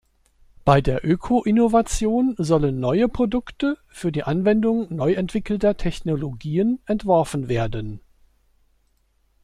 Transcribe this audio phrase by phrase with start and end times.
[0.65, 7.99] Bei der Öko-Innovation sollen neue Produkte für die Anwendung neu entwickelter Technologien entworfen werden.